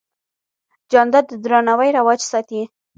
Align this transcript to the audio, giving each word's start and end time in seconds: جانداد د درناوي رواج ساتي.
جانداد 0.91 1.25
د 1.29 1.33
درناوي 1.43 1.89
رواج 1.97 2.19
ساتي. 2.31 2.61